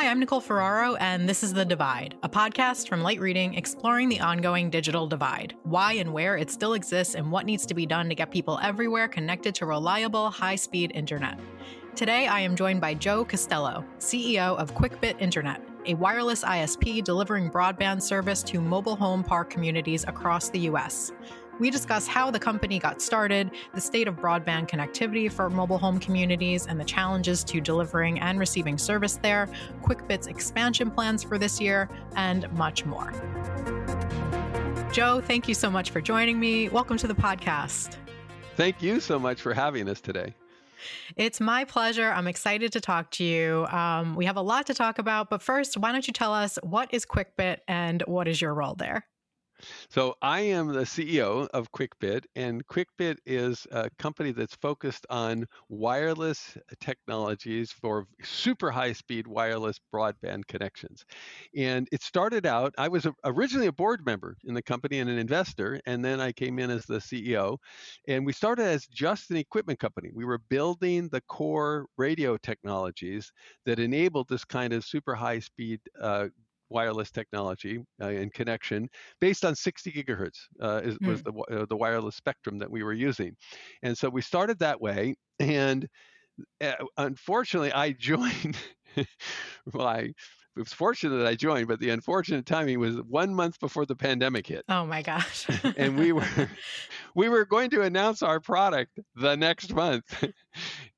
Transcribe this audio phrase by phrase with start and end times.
[0.00, 4.08] Hi, I'm Nicole Ferraro, and this is The Divide, a podcast from Light Reading exploring
[4.08, 7.84] the ongoing digital divide, why and where it still exists, and what needs to be
[7.84, 11.38] done to get people everywhere connected to reliable, high speed internet.
[11.94, 17.50] Today, I am joined by Joe Costello, CEO of QuickBit Internet, a wireless ISP delivering
[17.50, 21.12] broadband service to mobile home park communities across the U.S.
[21.60, 26.00] We discuss how the company got started, the state of broadband connectivity for mobile home
[26.00, 29.46] communities, and the challenges to delivering and receiving service there,
[29.82, 33.12] QuickBit's expansion plans for this year, and much more.
[34.90, 36.70] Joe, thank you so much for joining me.
[36.70, 37.98] Welcome to the podcast.
[38.56, 40.34] Thank you so much for having us today.
[41.14, 42.10] It's my pleasure.
[42.10, 43.66] I'm excited to talk to you.
[43.66, 46.58] Um, we have a lot to talk about, but first, why don't you tell us
[46.62, 49.04] what is QuickBit and what is your role there?
[49.88, 55.46] So I am the CEO of QuickBit, and QuickBit is a company that's focused on
[55.68, 61.04] wireless technologies for super high-speed wireless broadband connections.
[61.56, 65.18] And it started out, I was originally a board member in the company and an
[65.18, 67.58] investor, and then I came in as the CEO.
[68.08, 70.10] And we started as just an equipment company.
[70.12, 73.32] We were building the core radio technologies
[73.66, 76.28] that enabled this kind of super high-speed uh,
[76.70, 78.88] wireless technology uh, and connection
[79.20, 81.08] based on 60 gigahertz uh, is, mm.
[81.08, 83.36] was the, uh, the wireless spectrum that we were using.
[83.82, 85.14] And so we started that way.
[85.38, 85.86] And
[86.60, 88.56] uh, unfortunately, I joined.
[89.78, 90.12] I
[90.56, 93.94] it was fortunate that I joined, but the unfortunate timing was one month before the
[93.94, 94.64] pandemic hit.
[94.68, 95.46] Oh my gosh!
[95.76, 96.26] and we were
[97.14, 100.24] we were going to announce our product the next month,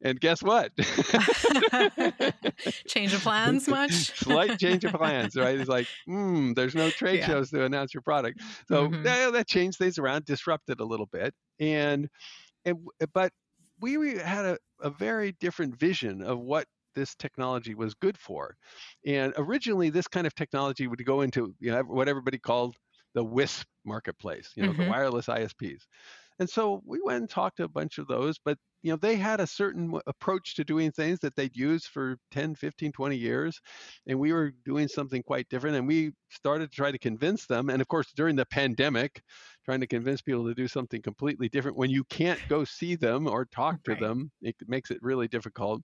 [0.00, 0.72] and guess what?
[2.86, 3.92] change of plans much?
[3.92, 5.60] Slight change of plans, right?
[5.60, 7.26] It's like, hmm, there's no trade yeah.
[7.26, 9.04] shows to announce your product, so mm-hmm.
[9.04, 12.08] yeah, that changed things around, disrupted a little bit, and
[12.64, 12.78] and
[13.12, 13.32] but
[13.80, 18.56] we had a, a very different vision of what this technology was good for.
[19.06, 22.76] And originally, this kind of technology would go into you know what everybody called
[23.14, 24.82] the WISP marketplace, you know, mm-hmm.
[24.82, 25.82] the wireless ISPs.
[26.38, 29.14] And so we went and talked to a bunch of those, but you know, they
[29.14, 33.60] had a certain approach to doing things that they'd used for 10, 15, 20 years.
[34.08, 35.76] And we were doing something quite different.
[35.76, 37.70] And we started to try to convince them.
[37.70, 39.22] And of course, during the pandemic,
[39.64, 43.28] trying to convince people to do something completely different when you can't go see them
[43.28, 43.96] or talk right.
[43.96, 45.82] to them, it makes it really difficult.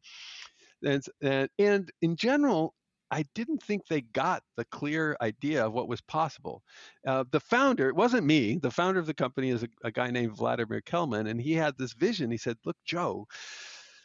[0.84, 2.75] And, and, and in general,
[3.11, 6.62] I didn't think they got the clear idea of what was possible.
[7.06, 10.11] Uh, the founder, it wasn't me, the founder of the company is a, a guy
[10.11, 12.31] named Vladimir Kelman, and he had this vision.
[12.31, 13.27] He said, Look, Joe,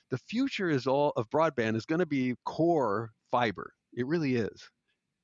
[0.10, 3.74] the future is all of broadband is going to be core fiber.
[3.94, 4.70] It really is.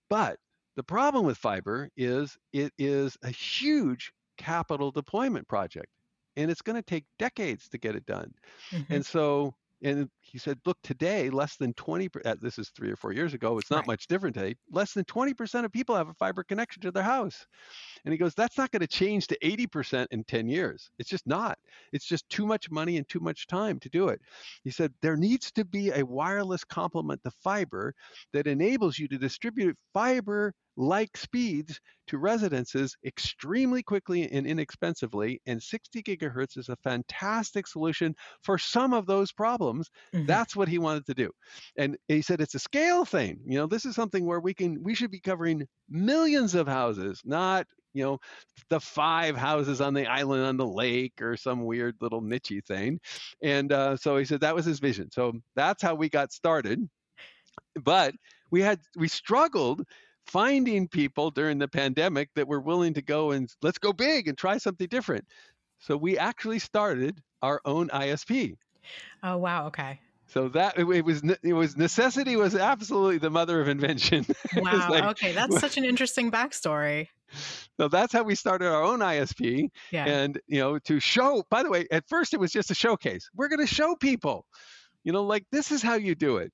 [0.10, 0.38] But
[0.76, 5.90] the problem with fiber is it is a huge capital deployment project
[6.38, 8.34] and it's going to take decades to get it done.
[8.72, 8.94] Mm-hmm.
[8.94, 12.96] And so and he said, look, today, less than 20, uh, this is three or
[12.96, 13.88] four years ago, it's not right.
[13.88, 17.46] much different today, less than 20% of people have a fiber connection to their house.
[18.06, 20.90] And he goes, that's not going to change to 80% in 10 years.
[21.00, 21.58] It's just not.
[21.94, 24.20] It's just too much money and too much time to do it.
[24.64, 27.94] He said, there needs to be a wireless complement to fiber
[28.34, 35.42] that enables you to distribute fiber like speeds to residences extremely quickly and inexpensively.
[35.46, 39.90] And 60 gigahertz is a fantastic solution for some of those problems.
[40.16, 40.26] Mm-hmm.
[40.26, 41.32] That's what he wanted to do.
[41.78, 43.40] And he said it's a scale thing.
[43.46, 47.22] You know, this is something where we can we should be covering millions of houses,
[47.26, 48.20] not you know
[48.70, 53.00] the five houses on the island on the lake or some weird little nichey thing
[53.42, 56.88] and uh, so he said that was his vision so that's how we got started
[57.84, 58.14] but
[58.52, 59.84] we had we struggled
[60.30, 64.38] finding people during the pandemic that were willing to go and let's go big and
[64.38, 65.26] try something different.
[65.80, 68.56] So we actually started our own ISP.
[69.24, 70.00] Oh wow, okay.
[70.28, 74.26] So that it, was it was necessity was absolutely the mother of invention.
[74.56, 74.90] Wow.
[74.90, 77.08] like, okay, that's such an interesting backstory.
[77.80, 79.70] So that's how we started our own ISP.
[79.92, 80.06] Yeah.
[80.06, 81.44] And you know, to show.
[81.50, 83.30] By the way, at first it was just a showcase.
[83.36, 84.46] We're going to show people.
[85.04, 86.52] You know, like this is how you do it.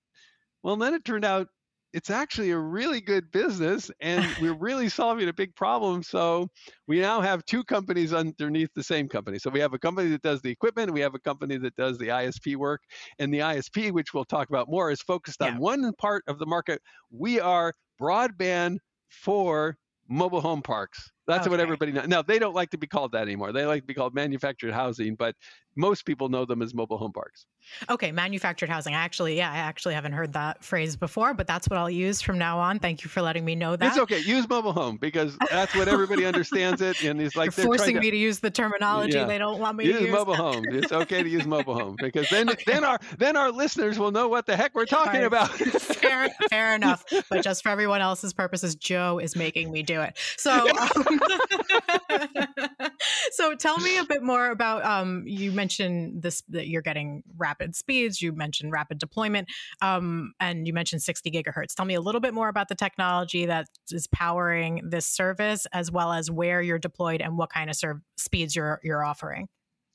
[0.64, 1.48] Well, then it turned out
[1.96, 6.04] it's actually a really good business and we're really solving a big problem.
[6.04, 6.50] So
[6.88, 9.40] we now have two companies underneath the same company.
[9.40, 11.98] So we have a company that does the equipment, we have a company that does
[11.98, 12.82] the ISP work.
[13.18, 15.60] And the ISP, which we'll talk about more, is focused on yeah.
[15.60, 16.82] one part of the market.
[17.12, 19.78] We are broadband for
[20.10, 21.50] mobile home parks That's okay.
[21.50, 22.08] what everybody knows.
[22.08, 23.52] Now they don't like to be called that anymore.
[23.52, 25.36] They like to be called manufactured housing, but
[25.76, 27.46] most people know them as mobile home parks.
[27.90, 28.94] Okay, manufactured housing.
[28.94, 32.22] I actually, yeah, I actually haven't heard that phrase before, but that's what I'll use
[32.22, 32.80] from now on.
[32.80, 33.88] Thank you for letting me know that.
[33.88, 34.20] It's okay.
[34.20, 38.02] Use mobile home because that's what everybody understands it, and it's like You're forcing to,
[38.02, 40.12] me to use the terminology yeah, they don't want me use to use.
[40.12, 40.64] mobile home.
[40.70, 42.64] It's okay to use mobile home because then okay.
[42.68, 45.24] then our then our listeners will know what the heck we're talking right.
[45.24, 45.50] about.
[46.10, 47.04] fair, fair enough.
[47.30, 50.18] But just for everyone else's purposes, Joe is making me do it.
[50.38, 51.15] So, um,
[53.32, 54.86] so tell me a bit more about.
[54.86, 58.22] Um, you mentioned this that you're getting rapid speeds.
[58.22, 59.50] You mentioned rapid deployment,
[59.82, 61.76] um, and you mentioned 60 gigahertz.
[61.76, 65.92] Tell me a little bit more about the technology that is powering this service, as
[65.92, 69.48] well as where you're deployed and what kind of serv- speeds you're you're offering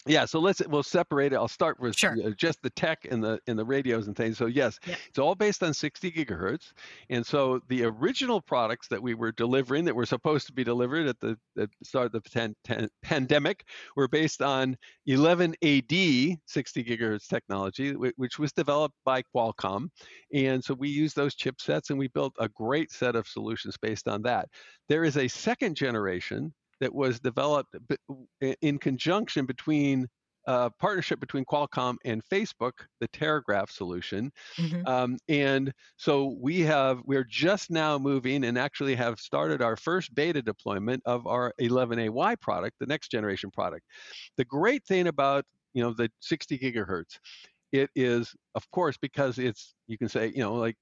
[0.06, 1.36] yeah so let's we'll separate it.
[1.36, 2.16] I'll start with sure.
[2.24, 4.38] Uh, just the tech and the and the radios and things.
[4.38, 4.96] So yes yeah.
[5.08, 6.72] it's all based on 60 gigahertz.
[7.08, 11.06] And so the original products that we were delivering that were supposed to be delivered
[11.06, 13.64] at the, the start of the ten, ten, pandemic
[13.96, 14.76] were based on
[15.08, 19.88] 11ad 60 gigahertz technology which was developed by qualcomm.
[20.32, 24.08] And so we used those chipsets and we built a great set of solutions based
[24.08, 24.48] on that.
[24.88, 27.76] There is a second generation that was developed
[28.60, 30.08] in conjunction between
[30.46, 34.32] a uh, partnership between Qualcomm and Facebook, the Terragraph solution.
[34.56, 34.86] Mm-hmm.
[34.86, 40.14] Um, and so we have, we're just now moving and actually have started our first
[40.14, 43.84] beta deployment of our 11AY product, the next generation product.
[44.38, 45.44] The great thing about,
[45.74, 47.18] you know, the 60 gigahertz,
[47.72, 50.76] it is, of course, because it's, you can say, you know, like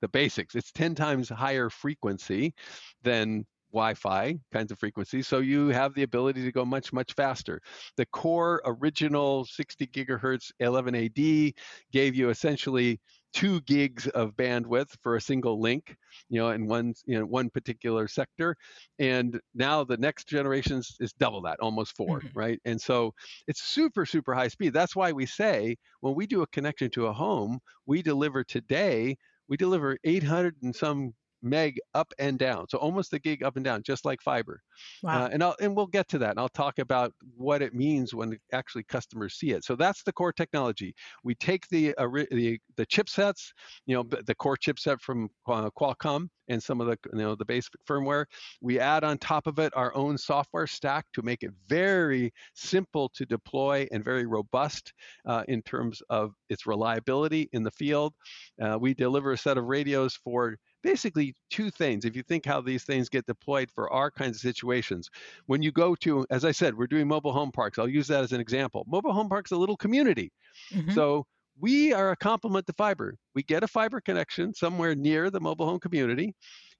[0.00, 2.54] the basics, it's 10 times higher frequency
[3.02, 3.44] than
[3.76, 7.60] Wi-Fi kinds of frequencies, so you have the ability to go much much faster.
[7.98, 11.54] The core original 60 gigahertz 11AD
[11.92, 12.98] gave you essentially
[13.34, 15.94] two gigs of bandwidth for a single link,
[16.30, 18.56] you know, in one you know one particular sector,
[18.98, 22.38] and now the next generation is double that, almost 4 mm-hmm.
[22.38, 22.58] right?
[22.64, 23.12] And so
[23.46, 24.72] it's super super high speed.
[24.72, 29.16] That's why we say when we do a connection to a home, we deliver today
[29.48, 32.66] we deliver 800 and some meg up and down.
[32.68, 34.60] So almost a gig up and down, just like fiber.
[35.02, 35.24] Wow.
[35.24, 36.30] Uh, and I'll, and we'll get to that.
[36.30, 39.64] And I'll talk about what it means when actually customers see it.
[39.64, 40.94] So that's the core technology.
[41.24, 43.52] We take the uh, the, the chipsets,
[43.86, 47.44] you know, the core chipset from uh, Qualcomm and some of the you know the
[47.44, 48.26] basic firmware.
[48.60, 53.10] We add on top of it our own software stack to make it very simple
[53.14, 54.92] to deploy and very robust
[55.26, 58.14] uh, in terms of its reliability in the field.
[58.60, 60.56] Uh, we deliver a set of radios for
[60.86, 62.04] basically two things.
[62.04, 65.10] If you think how these things get deployed for our kinds of situations,
[65.46, 67.76] when you go to, as I said, we're doing mobile home parks.
[67.76, 68.84] I'll use that as an example.
[68.86, 70.30] Mobile home parks a little community.
[70.72, 70.92] Mm-hmm.
[70.92, 71.26] So
[71.58, 73.16] we are a complement to fiber.
[73.34, 76.34] We get a fiber connection somewhere near the mobile home community,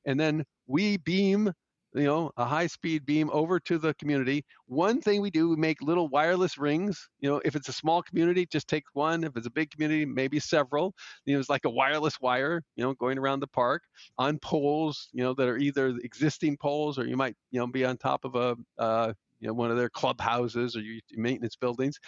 [0.05, 1.53] and then we beam
[1.97, 4.45] you know, a high speed beam over to the community.
[4.67, 7.09] One thing we do, we make little wireless rings.
[7.21, 9.25] You know, if it's a small community, just take one.
[9.25, 10.95] If it's a big community, maybe several.
[11.25, 13.83] You know, it's like a wireless wire, you know, going around the park
[14.19, 17.85] on poles, you know, that are either existing poles or you might, you know, be
[17.85, 20.83] on top of a, uh, you know, one of their clubhouses or
[21.13, 21.99] maintenance buildings.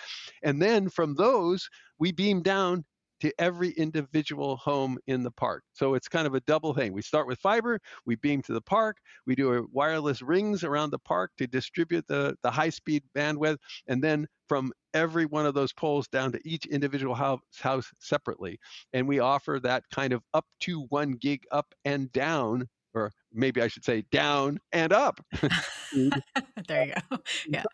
[0.43, 1.69] And then from those,
[1.99, 2.85] we beam down
[3.20, 5.65] to every individual home in the park.
[5.73, 6.93] So it's kind of a double thing.
[6.93, 10.91] We start with fiber, we beam to the park, we do a wireless rings around
[10.91, 15.55] the park to distribute the, the high speed bandwidth, and then from every one of
[15.55, 18.59] those poles down to each individual house, house separately.
[18.93, 23.61] And we offer that kind of up to one gig up and down or maybe
[23.62, 25.21] I should say down and up.
[26.67, 27.19] there you go.
[27.49, 27.64] Yeah.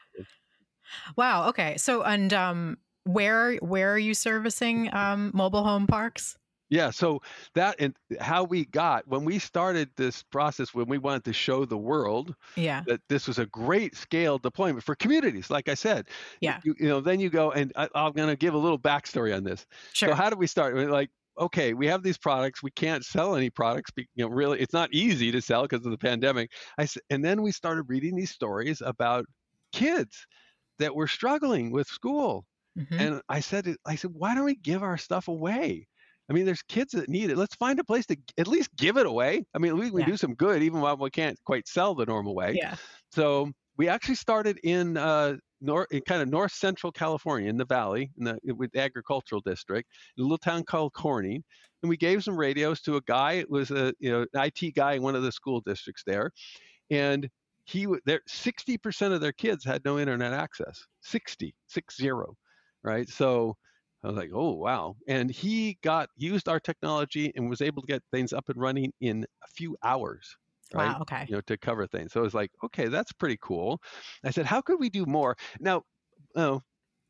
[1.16, 1.48] Wow.
[1.48, 1.76] Okay.
[1.76, 2.78] So, and um,
[3.14, 6.36] where where are you servicing um, mobile home parks?
[6.70, 7.20] Yeah, so
[7.54, 11.64] that and how we got when we started this process when we wanted to show
[11.64, 12.82] the world yeah.
[12.86, 15.50] that this was a great scale deployment for communities.
[15.50, 16.08] Like I said,
[16.40, 18.78] yeah, you, you know, then you go and I, am going to give a little
[18.78, 19.66] backstory on this.
[19.92, 20.08] Sure.
[20.08, 20.74] So how did we start?
[20.74, 22.62] Like, okay, we have these products.
[22.62, 23.90] We can't sell any products.
[23.96, 26.50] You know, really, it's not easy to sell because of the pandemic.
[26.78, 29.26] I and then we started reading these stories about
[29.72, 30.26] kids
[30.78, 32.46] that were struggling with school
[32.78, 33.00] Mm-hmm.
[33.00, 35.86] And I said, I said, why don't we give our stuff away?
[36.28, 37.36] I mean, there's kids that need it.
[37.36, 39.44] Let's find a place to at least give it away.
[39.54, 40.06] I mean, we, we yeah.
[40.06, 42.54] do some good, even while we can't quite sell the normal way.
[42.56, 42.76] Yeah.
[43.12, 47.66] So we actually started in uh, north, in kind of north central California, in the
[47.66, 51.44] valley, in the with the agricultural district, in a little town called Corning,
[51.82, 53.32] and we gave some radios to a guy.
[53.32, 56.30] It was a you know an IT guy in one of the school districts there,
[56.90, 57.28] and
[57.66, 60.86] he there 60% of their kids had no internet access.
[61.02, 62.36] 60, six zero
[62.84, 63.08] right?
[63.08, 63.56] So
[64.04, 64.96] I was like, oh wow!
[65.08, 68.92] And he got used our technology and was able to get things up and running
[69.00, 70.36] in a few hours.
[70.72, 70.96] right?
[70.96, 71.28] Wow, okay.
[71.28, 72.12] You know, to cover things.
[72.12, 73.80] So I was like, okay, that's pretty cool.
[74.24, 75.36] I said, how could we do more?
[75.60, 75.82] Now,
[76.36, 76.62] oh,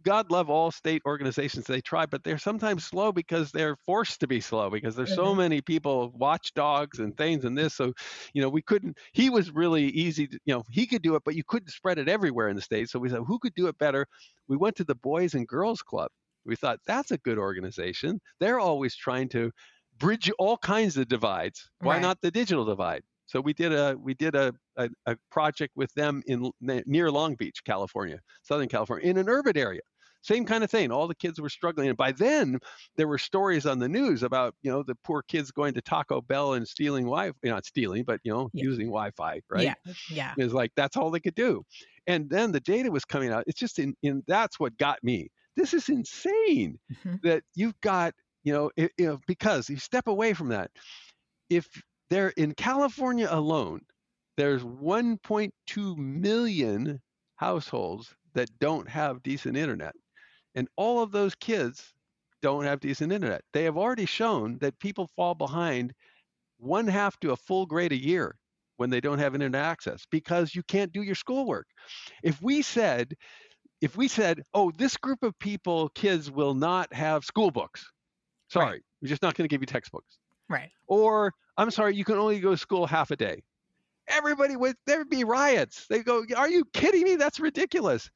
[0.05, 1.67] God love all state organizations.
[1.67, 5.25] They try, but they're sometimes slow because they're forced to be slow because there's mm-hmm.
[5.25, 7.75] so many people, watchdogs and things and this.
[7.75, 7.93] So,
[8.33, 11.23] you know, we couldn't, he was really easy to, you know, he could do it,
[11.25, 12.91] but you couldn't spread it everywhere in the state.
[12.91, 14.07] So we said, who could do it better?
[14.49, 16.11] We went to the Boys and Girls Club.
[16.45, 18.21] We thought that's a good organization.
[18.39, 19.51] They're always trying to
[19.99, 21.71] bridge all kinds of divides.
[21.81, 22.03] Why right.
[22.03, 23.03] not the digital divide?
[23.27, 27.35] So we did a we did a, a, a project with them in near Long
[27.37, 29.81] Beach, California, Southern California, in an urban area.
[30.25, 30.91] Same kind of thing.
[30.91, 32.59] All the kids were struggling, and by then
[32.97, 36.23] there were stories on the news about you know the poor kids going to Taco
[36.23, 38.65] Bell and stealing Wi, Fi, not stealing, but you know yeah.
[38.65, 39.65] using Wi-Fi, right?
[39.65, 39.75] Yeah,
[40.11, 40.35] yeah.
[40.39, 41.63] It's like that's all they could do,
[42.07, 43.45] and then the data was coming out.
[43.47, 45.29] It's just in, in that's what got me.
[45.57, 47.17] This is insane mm-hmm.
[47.23, 48.15] that you've got
[48.45, 50.71] you know it, you know because you step away from that.
[51.51, 51.69] If
[52.09, 53.81] they're in California alone,
[54.39, 57.03] there's 1.2 million
[57.37, 59.95] households that don't have decent internet.
[60.55, 61.93] And all of those kids
[62.43, 63.43] don't have decent internet.
[63.53, 65.93] They have already shown that people fall behind
[66.59, 68.37] one half to a full grade a year
[68.77, 71.67] when they don't have internet access because you can't do your schoolwork.
[72.23, 73.15] If we said,
[73.81, 77.85] if we said, oh, this group of people, kids will not have school books.
[78.49, 78.83] Sorry, right.
[79.01, 80.19] we're just not going to give you textbooks.
[80.49, 80.71] Right.
[80.87, 83.43] Or I'm sorry, you can only go to school half a day.
[84.07, 85.87] Everybody would there'd be riots.
[85.89, 87.17] They go, are you kidding me?
[87.17, 88.11] That's ridiculous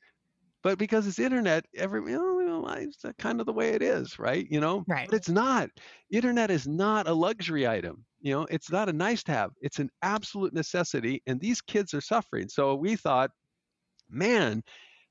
[0.63, 4.47] but because it's internet, every you know, it's kind of the way it is, right?
[4.51, 5.09] You know, right.
[5.09, 5.71] But it's not.
[6.11, 8.05] Internet is not a luxury item.
[8.21, 9.51] You know, it's not a nice to have.
[9.61, 12.49] It's an absolute necessity, and these kids are suffering.
[12.49, 13.31] So we thought,
[14.11, 14.63] man,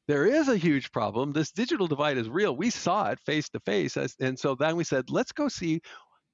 [0.08, 1.32] there is a huge problem.
[1.32, 2.56] This digital divide is real.
[2.56, 5.82] We saw it face to face, and so then we said, let's go see.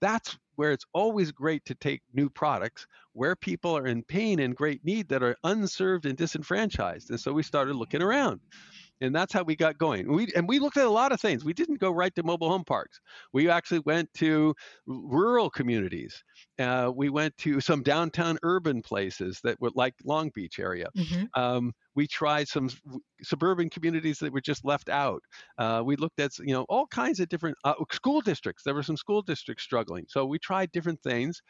[0.02, 4.56] That's where it's always great to take new products where people are in pain and
[4.56, 7.10] great need that are unserved and disenfranchised.
[7.10, 8.42] And so we started looking around
[9.04, 10.12] and that's how we got going.
[10.12, 11.44] We and we looked at a lot of things.
[11.44, 13.02] We didn't go right to mobile home parks.
[13.34, 14.56] We actually went to
[14.86, 16.24] rural communities.
[16.58, 20.88] Uh, we went to some downtown urban places that were like Long Beach area.
[20.98, 21.26] Mm-hmm.
[21.40, 22.70] Um, we tried some
[23.22, 25.22] suburban communities that were just left out.
[25.58, 28.64] Uh, we looked at you know all kinds of different uh, school districts.
[28.64, 31.42] There were some school districts struggling, so we tried different things.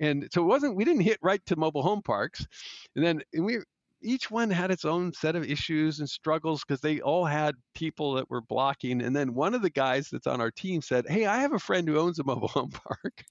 [0.00, 2.46] And so it wasn't we didn't hit right to mobile home parks,
[2.94, 3.58] and then we
[4.04, 8.14] each one had its own set of issues and struggles because they all had people
[8.14, 9.02] that were blocking.
[9.02, 11.58] And then one of the guys that's on our team said, Hey, I have a
[11.58, 13.24] friend who owns a mobile home park.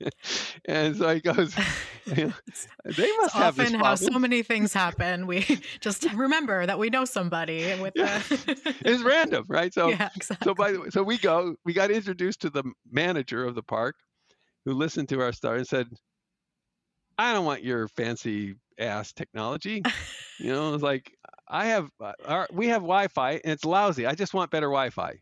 [0.66, 1.54] and so he goes,
[2.06, 5.26] they must have often how so many things happen.
[5.26, 8.18] We just remember that we know somebody with yeah.
[8.18, 9.72] the it's random, right?
[9.72, 10.44] So yeah, exactly.
[10.44, 13.62] so by the way, so we go, we got introduced to the manager of the
[13.62, 13.96] park
[14.64, 15.88] who listened to our story and said,
[17.18, 19.82] I don't want your fancy ass technology.
[20.38, 21.12] you know, it's like
[21.48, 24.06] I have uh, our, we have Wi-Fi and it's lousy.
[24.06, 25.10] I just want better Wi-Fi.
[25.10, 25.20] And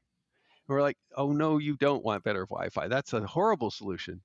[0.68, 2.88] we're like, oh no, you don't want better Wi-Fi.
[2.88, 4.20] That's a horrible solution.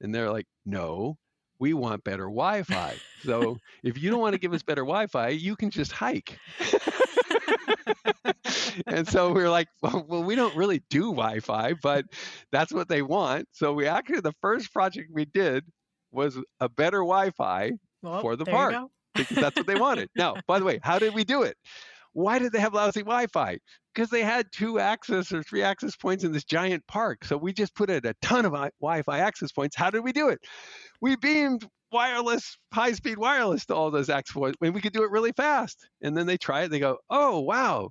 [0.00, 1.16] And they're like, no,
[1.58, 2.94] we want better Wi-Fi.
[3.24, 6.38] so if you don't want to give us better Wi-Fi, you can just hike.
[8.86, 12.06] and so we are like, well, well, we don't really do Wi-Fi, but
[12.50, 13.46] that's what they want.
[13.52, 15.64] So we actually the first project we did
[16.10, 17.72] was a better Wi-Fi
[18.04, 18.78] well, for the park
[19.14, 20.10] because that's what they wanted.
[20.16, 21.56] Now, by the way, how did we do it?
[22.12, 23.58] Why did they have lousy Wi-Fi?
[23.94, 27.24] Because they had two access or three access points in this giant park.
[27.24, 29.76] So we just put in a ton of Wi-Fi access points.
[29.76, 30.40] How did we do it?
[31.00, 35.10] We beamed wireless, high-speed wireless to all those access points, and we could do it
[35.10, 35.88] really fast.
[36.02, 36.68] And then they try it.
[36.70, 37.90] They go, "Oh, wow,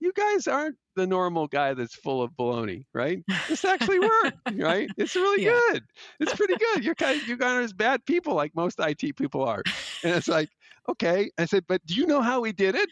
[0.00, 3.22] you guys aren't the normal guy that's full of baloney, right?
[3.48, 4.88] This actually worked, right?
[4.98, 5.58] It's really yeah.
[5.72, 5.82] good.
[6.20, 6.84] It's pretty good.
[6.84, 9.62] You're kind of you guys are as bad people like most IT people are.
[10.04, 10.50] And it's like,
[10.88, 11.30] okay.
[11.38, 12.88] I said, but do you know how we did it?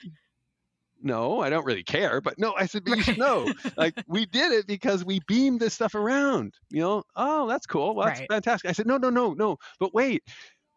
[1.02, 2.20] No, I don't really care.
[2.20, 3.52] But no, I said, but you should know.
[3.76, 6.54] like we did it because we beamed this stuff around.
[6.70, 7.94] You know, oh, that's cool.
[7.94, 8.28] Well, that's right.
[8.30, 8.68] fantastic.
[8.68, 9.58] I said, no, no, no, no.
[9.78, 10.24] But wait,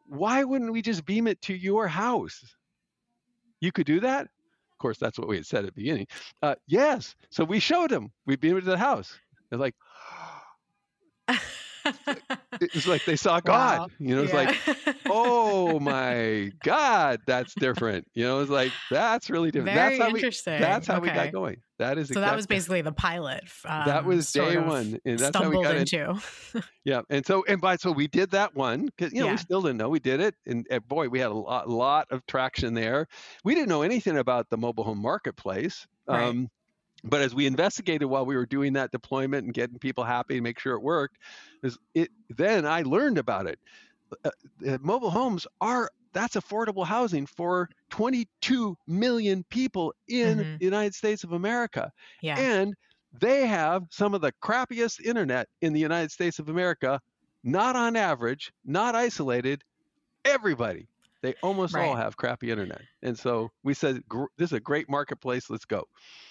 [0.08, 2.44] why wouldn't we just beam it to your house?
[3.62, 4.28] You could do that?
[4.82, 6.08] Course, that's what we had said at the beginning.
[6.42, 7.16] Uh, yes.
[7.30, 8.12] So we showed him.
[8.26, 9.18] We beat him to the house.
[9.50, 9.76] They're like,
[12.62, 13.80] it's like they saw God.
[13.80, 13.88] Wow.
[14.00, 14.56] You know, it's yeah.
[14.76, 18.08] like, oh my God, that's different.
[18.14, 19.76] You know, it's like that's really different.
[19.76, 20.54] Very that's how interesting.
[20.56, 21.10] We, that's how okay.
[21.10, 21.58] we got going.
[21.80, 22.12] That is so.
[22.12, 23.44] Exactly, that was basically the pilot.
[23.66, 26.22] Um, that was day one, and that's how we got into.
[26.54, 26.64] In.
[26.86, 29.32] yeah, and so and by so we did that one because you know yeah.
[29.32, 32.08] we still didn't know we did it, and, and boy, we had a lot, lot
[32.12, 33.08] of traction there.
[33.44, 35.88] We didn't know anything about the mobile home marketplace.
[36.08, 36.24] Right.
[36.24, 36.50] Um,
[37.04, 40.42] but as we investigated while we were doing that deployment and getting people happy to
[40.42, 41.18] make sure it worked,
[41.64, 43.60] is it then I learned about it.
[44.26, 44.30] uh,
[44.68, 50.58] uh, mobile homes are that's affordable housing for 22 million people in mm-hmm.
[50.58, 51.92] the United States of America.
[52.22, 52.38] Yeah.
[52.38, 52.76] And
[53.18, 57.00] they have some of the crappiest internet in the United States of America,
[57.44, 59.64] not on average, not isolated,
[60.26, 60.88] everybody.
[61.22, 61.88] They almost right.
[61.88, 62.82] all have crappy internet.
[63.04, 64.04] And so we said,
[64.38, 65.50] this is a great marketplace.
[65.50, 65.88] Let's go.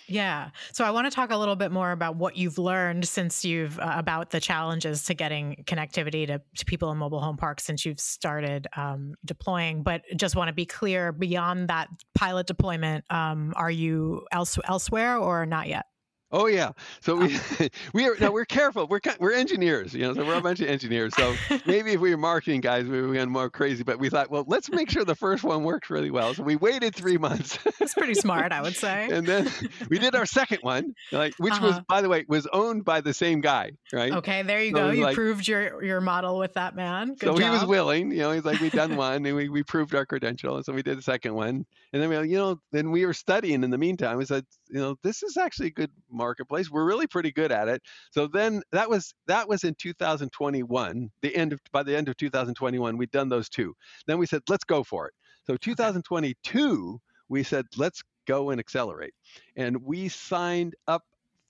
[0.08, 0.50] Yeah.
[0.72, 3.78] So I want to talk a little bit more about what you've learned since you've
[3.78, 7.86] uh, about the challenges to getting connectivity to, to, people in mobile home parks since
[7.86, 9.84] you've started um, deploying.
[9.84, 15.16] But just want to be clear beyond that pilot deployment, um, are you else, elsewhere
[15.16, 15.86] or not yet?
[16.32, 16.72] Oh yeah.
[17.00, 17.66] So we oh.
[17.92, 18.86] we are no, we're careful.
[18.86, 20.14] We're we're engineers, you know.
[20.14, 21.12] So we're a bunch of engineers.
[21.16, 21.34] So
[21.66, 23.82] maybe if we were marketing guys, we would be more crazy.
[23.82, 26.34] But we thought, well, let's make sure the first one works really well.
[26.34, 27.58] So we waited three months.
[27.78, 29.08] That's pretty smart, I would say.
[29.10, 29.50] and then
[29.88, 31.66] we did our second one, like which uh-huh.
[31.66, 34.12] was, by the way, was owned by the same guy, right?
[34.12, 34.90] Okay, there you so go.
[34.90, 37.08] You like, proved your your model with that man.
[37.14, 37.42] Good so job.
[37.42, 38.12] he was willing.
[38.12, 40.72] You know, he's like, we've done one, and we we proved our credential, and so
[40.72, 41.66] we did the second one.
[41.92, 44.16] And then we, you know, then we were studying in the meantime.
[44.16, 45.90] We said, you know, this is actually a good
[46.20, 46.70] marketplace.
[46.70, 47.82] We're really pretty good at it.
[48.12, 51.10] So then that was that was in 2021.
[51.22, 53.74] The end of by the end of 2021, we'd done those two.
[54.06, 55.14] Then we said, let's go for it.
[55.46, 59.14] So 2022, we said, let's go and accelerate.
[59.56, 61.02] And we signed up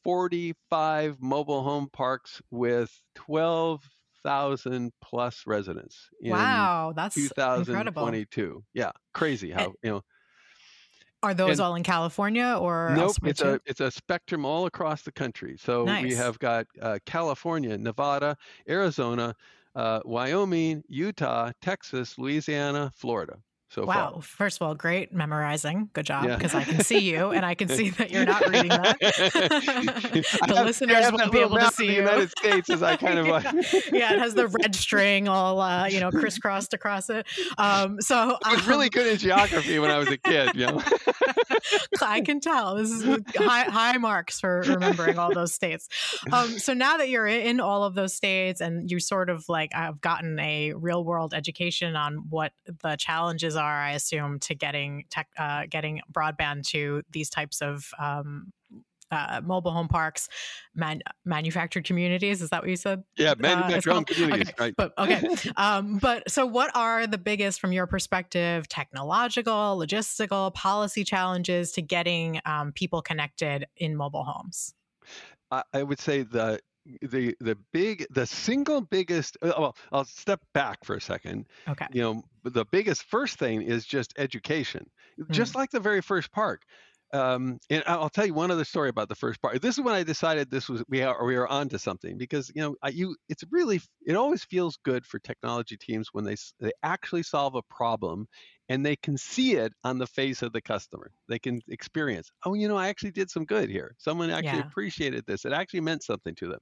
[0.04, 6.08] 45 mobile home parks with 12,000 plus residents.
[6.22, 7.72] wow, that's 2022.
[7.72, 8.64] Incredible.
[8.72, 10.02] Yeah, crazy how, and, you know,
[11.22, 13.16] are those and, all in California or nope?
[13.24, 15.56] It's a it's a spectrum all across the country.
[15.58, 16.02] So nice.
[16.02, 18.36] we have got uh, California, Nevada,
[18.68, 19.34] Arizona,
[19.74, 23.38] uh, Wyoming, Utah, Texas, Louisiana, Florida
[23.70, 24.10] so wow.
[24.14, 24.22] far.
[24.22, 25.90] First of all, great memorizing.
[25.92, 26.58] Good job because yeah.
[26.58, 28.98] I can see you and I can see that you're not reading that.
[29.00, 32.00] the have, listeners won't be able to see the you.
[32.00, 33.52] United States as I kind of yeah.
[33.92, 37.26] yeah, it has the red string all uh, you know crisscrossed across it.
[37.58, 40.50] Um, so I was um, really good in geography when I was a kid.
[40.56, 40.82] You know,
[42.02, 43.04] I can tell this is
[43.36, 45.88] high high marks for remembering all those states.
[46.32, 49.72] Um, so now that you're in all of those states and you sort of like
[49.72, 55.04] have gotten a real world education on what the challenges are, I assume, to getting
[55.10, 58.52] tech, uh, getting broadband to these types of um,
[59.10, 60.28] uh, mobile home parks,
[60.74, 62.42] man, manufactured communities.
[62.42, 63.02] Is that what you said?
[63.16, 64.48] Yeah, uh, manufactured uh, communities.
[64.48, 64.54] Okay.
[64.58, 64.74] Right.
[64.76, 65.22] But okay.
[65.56, 71.82] um, but so, what are the biggest, from your perspective, technological, logistical, policy challenges to
[71.82, 74.74] getting um, people connected in mobile homes?
[75.72, 76.60] I would say the
[77.02, 81.46] the the big the single biggest uh, well i'll step back for a second.
[81.68, 81.86] Okay.
[81.92, 84.88] You know the biggest first thing is just education.
[85.18, 85.30] Mm.
[85.30, 86.62] just like the very first park
[87.12, 89.60] um, and I'll tell you one other story about the first part.
[89.60, 92.62] This is when I decided this was we are we are onto something because you
[92.62, 96.72] know I, you it's really it always feels good for technology teams when they they
[96.82, 98.26] actually solve a problem
[98.68, 101.10] and they can see it on the face of the customer.
[101.28, 103.96] They can experience, oh, you know, I actually did some good here.
[103.98, 104.68] Someone actually yeah.
[104.68, 105.44] appreciated this.
[105.44, 106.60] It actually meant something to them.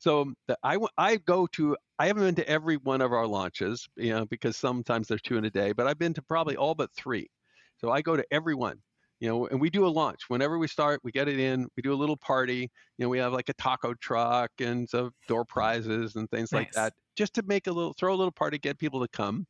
[0.00, 3.86] So the, I, I go to, I haven't been to every one of our launches,
[3.94, 6.74] you know, because sometimes there's two in a day, but I've been to probably all
[6.74, 7.28] but three.
[7.76, 8.80] So I go to every one
[9.24, 11.82] you know and we do a launch whenever we start we get it in we
[11.82, 15.46] do a little party you know we have like a taco truck and some door
[15.46, 16.60] prizes and things nice.
[16.60, 19.46] like that just to make a little throw a little party get people to come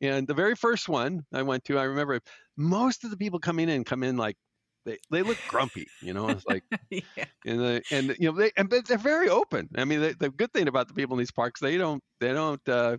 [0.00, 2.20] and the very first one i went to i remember
[2.56, 4.36] most of the people coming in come in like
[4.84, 6.28] they, they look grumpy, you know.
[6.28, 7.24] It's like, yeah.
[7.44, 9.68] and the, and you know they and but they're very open.
[9.76, 12.32] I mean, the, the good thing about the people in these parks, they don't they
[12.32, 12.98] don't uh,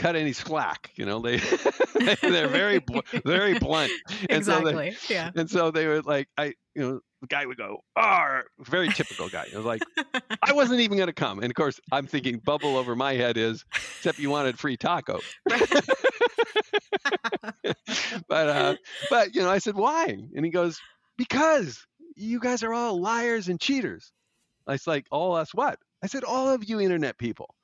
[0.00, 0.90] cut any slack.
[0.96, 1.36] You know, they
[2.22, 2.82] they're very
[3.24, 3.92] very blunt.
[4.28, 4.72] And exactly.
[4.92, 5.30] So they, yeah.
[5.36, 9.28] And so they were like, I you know, the guy would go, "Ah," very typical
[9.28, 9.46] guy.
[9.52, 9.82] I was like,
[10.42, 11.38] I wasn't even going to come.
[11.40, 15.20] And of course, I'm thinking bubble over my head is, except you wanted free taco.
[15.44, 15.68] but
[18.30, 18.76] uh,
[19.10, 20.16] but you know, I said, why?
[20.34, 20.80] And he goes,
[21.18, 21.86] because
[22.16, 24.12] you guys are all liars and cheaters.
[24.66, 25.78] I was like, all us what?
[26.02, 27.54] I said, all of you internet people.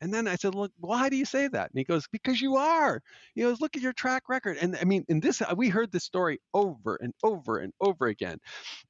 [0.00, 1.70] And then I said, look, why do you say that?
[1.70, 3.02] And he goes, because you are.
[3.34, 4.58] He goes, look at your track record.
[4.60, 8.06] And I mean, in this, uh, we heard this story over and over and over
[8.06, 8.38] again.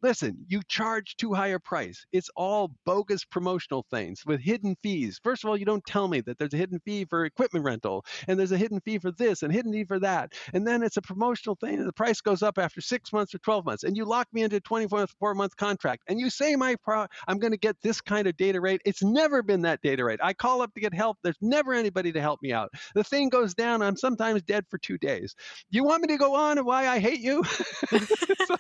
[0.03, 2.05] Listen, you charge too high a price.
[2.13, 5.21] It's all bogus promotional things with hidden fees.
[5.23, 8.05] First of all, you don't tell me that there's a hidden fee for equipment rental
[8.27, 10.33] and there's a hidden fee for this and hidden fee for that.
[10.53, 13.39] And then it's a promotional thing and the price goes up after six months or
[13.39, 13.85] 12 months.
[13.85, 17.39] And you lock me into a 24 month contract and you say my pro- I'm
[17.39, 18.83] going to get this kind of data rate.
[18.85, 20.21] It's never been that data rate.
[20.23, 21.19] I call up to get help.
[21.23, 22.71] There's never anybody to help me out.
[22.95, 23.83] The thing goes down.
[23.83, 25.35] I'm sometimes dead for two days.
[25.71, 27.45] You want me to go on and why I hate you?
[27.45, 28.57] so,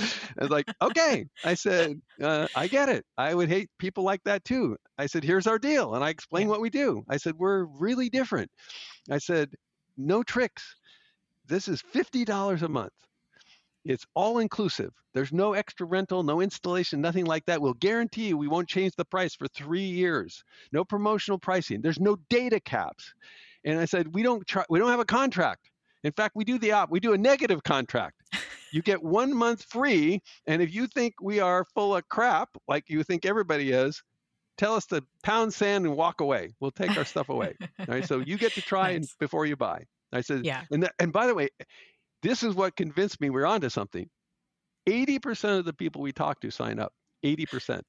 [0.00, 1.26] I was like, okay.
[1.44, 3.04] I said, uh, I get it.
[3.16, 4.76] I would hate people like that too.
[4.98, 5.94] I said, here's our deal.
[5.94, 7.04] And I explained what we do.
[7.08, 8.50] I said, we're really different.
[9.10, 9.50] I said,
[9.96, 10.76] no tricks.
[11.46, 12.92] This is $50 a month.
[13.88, 14.92] It's all inclusive.
[15.14, 17.60] There's no extra rental, no installation, nothing like that.
[17.60, 20.44] We'll guarantee you we won't change the price for three years.
[20.72, 21.80] No promotional pricing.
[21.80, 23.14] There's no data caps.
[23.64, 25.70] And I said, we don't try, we don't have a contract.
[26.04, 26.90] In fact, we do the op.
[26.90, 28.22] We do a negative contract.
[28.70, 32.84] You get one month free, and if you think we are full of crap, like
[32.88, 34.02] you think everybody is,
[34.58, 36.54] tell us to pound sand and walk away.
[36.60, 37.54] We'll take our stuff away.
[37.80, 38.06] All right.
[38.06, 38.96] So you get to try nice.
[38.96, 39.84] and before you buy.
[40.12, 40.62] I said, yeah.
[40.70, 41.48] And that, and by the way,
[42.22, 44.08] this is what convinced me we're onto something.
[44.88, 46.92] 80% of the people we talk to sign up.
[47.24, 47.82] 80%.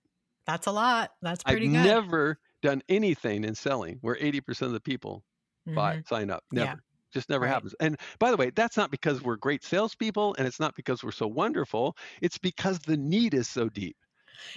[0.45, 1.11] That's a lot.
[1.21, 1.83] That's pretty I've good.
[1.83, 5.23] never done anything in selling where 80% of the people
[5.67, 5.75] mm-hmm.
[5.75, 6.43] buy, sign up.
[6.51, 6.71] Never.
[6.71, 6.75] Yeah.
[7.13, 7.51] Just never right.
[7.51, 7.73] happens.
[7.79, 11.11] And by the way, that's not because we're great salespeople and it's not because we're
[11.11, 11.95] so wonderful.
[12.21, 13.97] It's because the need is so deep.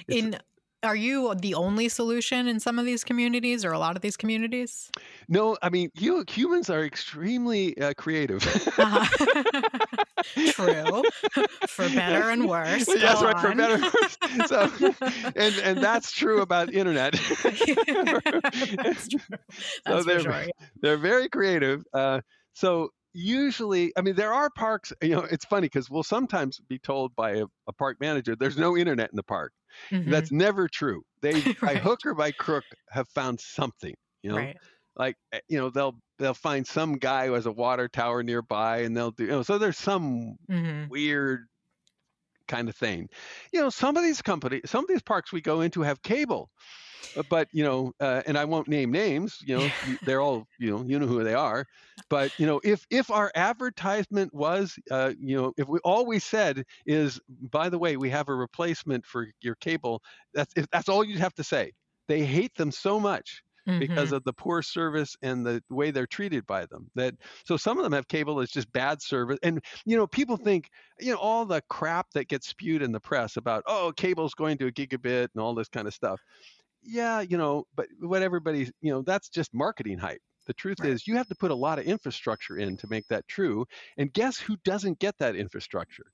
[0.07, 0.37] It's, in
[0.83, 4.16] are you the only solution in some of these communities or a lot of these
[4.16, 4.90] communities?
[5.29, 8.45] No, I mean, you humans are extremely uh, creative.
[8.79, 9.85] uh-huh.
[10.53, 11.03] True,
[11.68, 12.87] for better and worse.
[12.88, 14.49] Yes, right, for better and worse.
[14.49, 14.71] So,
[15.37, 17.12] and and that's true about internet.
[17.45, 19.21] that's true.
[19.85, 20.45] That's so they're sure,
[20.81, 21.85] they're very creative.
[21.92, 22.21] Uh,
[22.53, 24.92] so usually, I mean, there are parks.
[25.03, 28.59] You know, it's funny because we'll sometimes be told by a, a park manager, "There's
[28.59, 29.53] no internet in the park."
[29.90, 30.11] Mm-hmm.
[30.11, 31.03] That's never true.
[31.20, 31.61] They, right.
[31.61, 33.94] by hook or by crook, have found something.
[34.22, 34.57] You know, right.
[34.96, 38.79] like eh, you know they'll they'll find some guy who has a water tower nearby,
[38.79, 39.25] and they'll do.
[39.25, 40.88] You know, so there's some mm-hmm.
[40.88, 41.46] weird
[42.48, 43.09] kind of thing.
[43.53, 46.51] You know, some of these companies, some of these parks we go into have cable.
[47.17, 49.38] Uh, but you know, uh, and I won't name names.
[49.45, 49.71] You know,
[50.03, 51.67] they're all you know, you know who they are.
[52.09, 56.19] But you know, if if our advertisement was, uh, you know, if we all we
[56.19, 60.03] said is, by the way, we have a replacement for your cable.
[60.35, 61.73] That's if that's all you'd have to say.
[62.09, 63.79] They hate them so much mm-hmm.
[63.79, 66.91] because of the poor service and the way they're treated by them.
[66.95, 70.37] That so some of them have cable that's just bad service, and you know people
[70.37, 70.69] think
[71.01, 74.59] you know all the crap that gets spewed in the press about oh cable's going
[74.59, 76.21] to a gigabit and all this kind of stuff
[76.85, 80.21] yeah, you know, but what everybody, you know, that's just marketing hype.
[80.47, 80.90] The truth right.
[80.90, 83.64] is, you have to put a lot of infrastructure in to make that true.
[83.97, 86.07] And guess who doesn't get that infrastructure?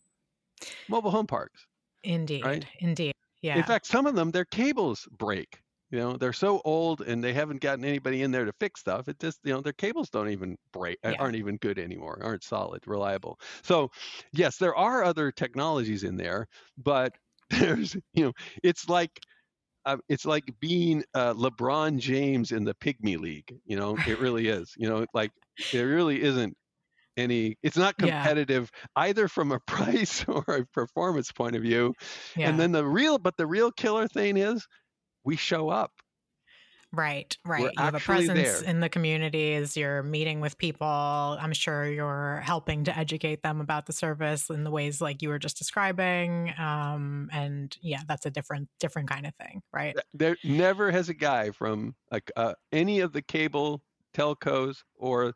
[0.89, 1.67] Mobile home parks.
[2.05, 2.45] Indeed.
[2.45, 2.67] Right?
[2.81, 3.15] Indeed.
[3.41, 3.57] Yeah.
[3.57, 5.61] In fact, some of them, their cables break.
[5.91, 9.09] You know, they're so old and they haven't gotten anybody in there to fix stuff.
[9.09, 11.15] It just, you know, their cables don't even break, yeah.
[11.19, 13.41] aren't even good anymore, aren't solid, reliable.
[13.63, 13.91] So,
[14.33, 17.15] yes, there are other technologies in there, but
[17.51, 19.19] there's, you know, it's like
[19.89, 23.57] uh, it's like being uh, LeBron James in the Pygmy League.
[23.65, 24.75] You know, it really is.
[24.77, 25.31] You know, like
[25.73, 26.55] there really isn't
[27.17, 27.57] any.
[27.63, 29.03] It's not competitive yeah.
[29.05, 31.95] either from a price or a performance point of view.
[32.37, 32.51] Yeah.
[32.51, 34.67] And then the real, but the real killer thing is,
[35.25, 35.93] we show up.
[36.93, 37.63] Right, right.
[37.63, 38.71] We're you have a presence there.
[38.71, 39.77] in the communities.
[39.77, 40.87] You're meeting with people.
[40.87, 45.29] I'm sure you're helping to educate them about the service in the ways like you
[45.29, 46.55] were just describing.
[46.59, 49.95] Um, and yeah, that's a different, different kind of thing, right?
[50.15, 53.83] There never has a guy from like uh, any of the cable
[54.15, 55.35] telcos or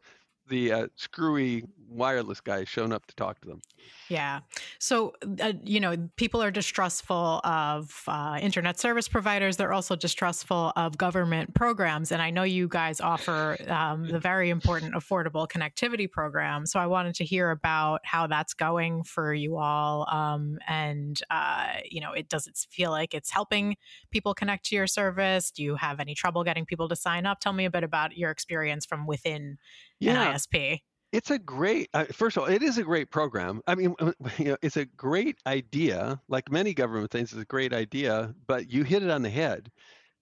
[0.52, 3.60] the uh, screwy wireless guy shown up to talk to them.
[4.08, 4.40] Yeah.
[4.78, 9.56] So, uh, you know, people are distrustful of uh, internet service providers.
[9.56, 12.12] They're also distrustful of government programs.
[12.12, 16.66] And I know you guys offer um, the very important affordable connectivity program.
[16.66, 20.08] So I wanted to hear about how that's going for you all.
[20.10, 23.76] Um, and, uh, you know, it does it feel like it's helping
[24.10, 25.50] people connect to your service?
[25.50, 27.40] Do you have any trouble getting people to sign up?
[27.40, 29.58] Tell me a bit about your experience from within
[30.02, 30.36] yeah.
[30.46, 30.80] ISP
[31.12, 33.60] it's a great uh, first of all it is a great program.
[33.66, 33.94] I mean
[34.38, 38.70] you know it's a great idea like many government things it's a great idea but
[38.72, 39.70] you hit it on the head.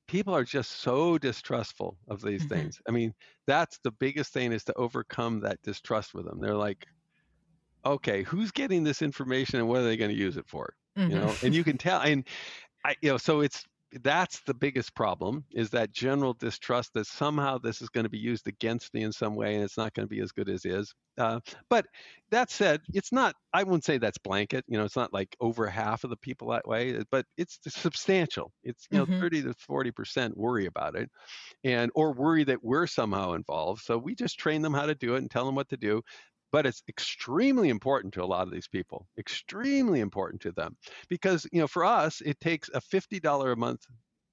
[0.09, 2.55] People are just so distrustful of these mm-hmm.
[2.55, 2.81] things.
[2.89, 3.15] I mean
[3.47, 6.41] that's the biggest thing is to overcome that distrust with them.
[6.41, 6.87] They're like
[7.87, 10.75] okay who's getting this information and what are they going to use it for?
[10.99, 11.11] Mm-hmm.
[11.13, 12.25] you know and you can tell and
[12.85, 13.65] I, you know, so it's
[14.03, 18.19] that's the biggest problem is that general distrust that somehow this is going to be
[18.19, 20.65] used against me in some way and it's not going to be as good as
[20.65, 20.95] is.
[21.19, 21.87] Uh, but
[22.31, 25.67] that said it's not i wouldn't say that's blanket you know it's not like over
[25.67, 28.53] half of the people that way uh, but it's substantial.
[28.63, 29.21] It's you know mm-hmm.
[29.21, 31.11] 30 to 40 percent worry about it
[31.65, 35.15] and or worry that we're somehow involved so we just train them how to do
[35.17, 36.01] it and tell them what to do
[36.53, 40.77] but it's extremely important to a lot of these people extremely important to them
[41.09, 43.85] because you know for us it takes a $50 a month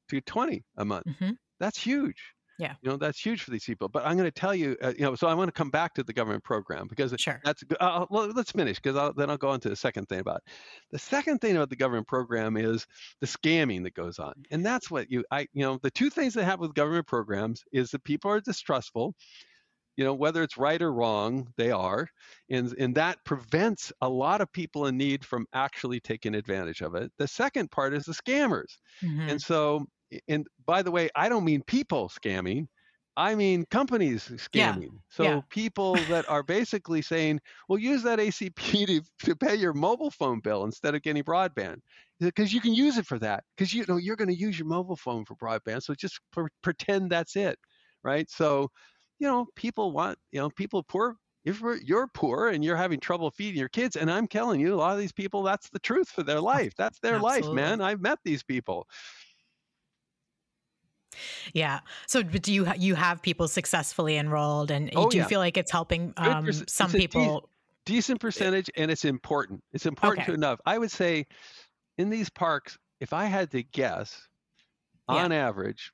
[0.10, 1.32] to 20 a month mm-hmm.
[1.60, 2.73] that's huge Yeah.
[2.82, 3.88] You know, that's huge for these people.
[3.88, 5.93] But I'm going to tell you, uh, you know, so I want to come back
[5.95, 7.39] to the government program because sure.
[7.43, 10.38] that's, uh, well, let's finish because then I'll go on to the second thing about
[10.38, 10.53] it.
[10.91, 12.88] The second thing about the government program is
[13.21, 14.34] the scamming that goes on.
[14.49, 17.63] And that's what you, I, you know, the two things that happen with government programs
[17.71, 19.13] is that people are distrustful
[19.97, 22.07] you know whether it's right or wrong they are
[22.49, 26.95] and and that prevents a lot of people in need from actually taking advantage of
[26.95, 29.29] it the second part is the scammers mm-hmm.
[29.29, 29.86] and so
[30.29, 32.67] and by the way i don't mean people scamming
[33.17, 34.83] I mean companies scamming.
[34.83, 34.99] Yeah.
[35.10, 35.41] So yeah.
[35.49, 38.53] people that are basically saying, well, use that ACP
[38.88, 41.79] to, to pay your mobile phone bill instead of getting broadband.
[42.19, 43.43] Because you can use it for that.
[43.55, 45.81] Because you know you're going to use your mobile phone for broadband.
[45.81, 46.19] So just
[46.62, 47.57] pretend that's it.
[48.03, 48.29] Right.
[48.29, 48.69] So
[49.19, 51.15] you know, people want, you know, people poor.
[51.45, 54.75] If you're poor and you're having trouble feeding your kids, and I'm telling you, a
[54.75, 56.73] lot of these people, that's the truth for their life.
[56.77, 57.47] That's their Absolutely.
[57.47, 57.82] life, man.
[57.82, 58.86] I've met these people.
[61.53, 61.80] Yeah.
[62.08, 65.27] So, do you you have people successfully enrolled, and oh, do you yeah.
[65.27, 67.41] feel like it's helping um, some people?
[67.41, 67.47] De-
[67.93, 69.62] decent percentage, and it's important.
[69.73, 70.32] It's important okay.
[70.32, 70.60] to enough.
[70.65, 71.25] I would say,
[71.97, 74.27] in these parks, if I had to guess,
[75.08, 75.47] on yeah.
[75.47, 75.91] average,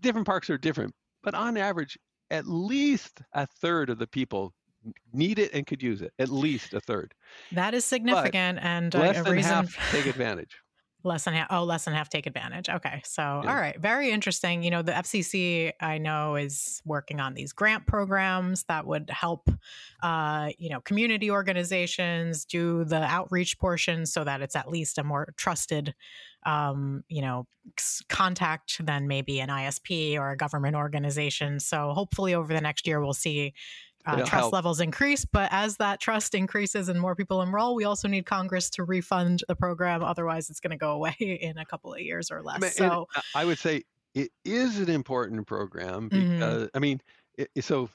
[0.00, 1.98] different parks are different, but on average,
[2.30, 4.52] at least a third of the people
[5.12, 6.12] need it and could use it.
[6.18, 7.14] At least a third.
[7.52, 10.56] That is significant, but and less a than reason half take advantage.
[11.04, 11.48] less than half.
[11.50, 12.68] Oh, less than half take advantage.
[12.68, 13.50] Okay, so yeah.
[13.50, 14.62] all right, very interesting.
[14.62, 19.48] You know, the FCC I know is working on these grant programs that would help,
[20.02, 25.04] uh, you know, community organizations do the outreach portion so that it's at least a
[25.04, 25.94] more trusted
[26.44, 27.46] um, you know,
[28.08, 31.60] contact than maybe an ISP or a government organization.
[31.60, 33.54] So hopefully over the next year, we'll see
[34.04, 34.52] uh, trust help.
[34.52, 35.24] levels increase.
[35.24, 39.44] But as that trust increases and more people enroll, we also need Congress to refund
[39.48, 40.02] the program.
[40.02, 42.56] Otherwise, it's going to go away in a couple of years or less.
[42.56, 46.32] I mean, so I would say it is an important program mm-hmm.
[46.34, 46.76] because, mm-hmm.
[46.76, 47.00] I mean,
[47.38, 47.88] it, so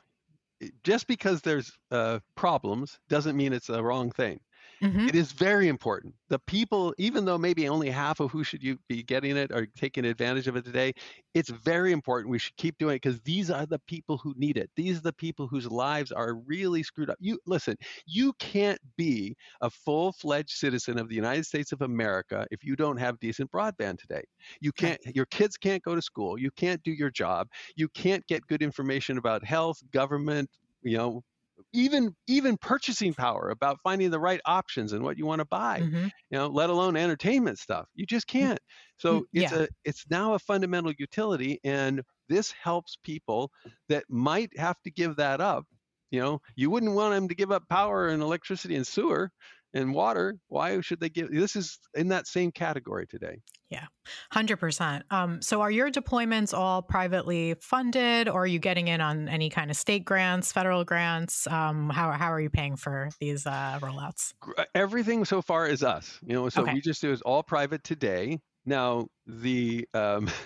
[0.83, 4.39] just because there's uh, problems doesn't mean it's a wrong thing.
[4.81, 5.07] Mm-hmm.
[5.07, 6.13] It is very important.
[6.29, 9.65] The people, even though maybe only half of who should you be getting it or
[9.65, 10.93] taking advantage of it today,
[11.33, 12.29] it's very important.
[12.29, 14.69] We should keep doing it because these are the people who need it.
[14.75, 17.17] These are the people whose lives are really screwed up.
[17.19, 22.63] You listen, you can't be a full-fledged citizen of the United States of America if
[22.63, 24.23] you don't have decent broadband today.
[24.61, 28.25] You can't your kids can't go to school, you can't do your job, you can't
[28.27, 30.49] get good information about health, government,
[30.83, 31.23] you know,
[31.73, 35.81] even even purchasing power about finding the right options and what you want to buy
[35.81, 36.05] mm-hmm.
[36.05, 37.87] you know let alone entertainment stuff.
[37.95, 38.59] You just mm, can't.
[38.97, 39.63] So it's yeah.
[39.63, 43.51] a it's now a fundamental utility and this helps people
[43.89, 45.65] that might have to give that up.
[46.11, 49.29] You know you wouldn't want them to give up power and electricity and sewer
[49.73, 50.37] and water.
[50.47, 53.85] Why should they give this is in that same category today yeah
[54.33, 59.27] 100% um, so are your deployments all privately funded or are you getting in on
[59.27, 61.47] any kind of state grants federal grants?
[61.47, 64.33] Um, how, how are you paying for these uh, rollouts?
[64.57, 66.73] Uh, everything so far is us you know so okay.
[66.73, 68.39] we just do is all private today.
[68.65, 70.29] Now the um,